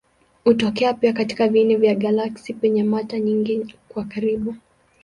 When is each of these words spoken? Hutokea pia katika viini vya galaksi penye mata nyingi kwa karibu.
Hutokea 0.43 0.93
pia 0.93 1.13
katika 1.13 1.47
viini 1.47 1.75
vya 1.75 1.95
galaksi 1.95 2.53
penye 2.53 2.83
mata 2.83 3.19
nyingi 3.19 3.75
kwa 3.89 4.03
karibu. 4.03 4.55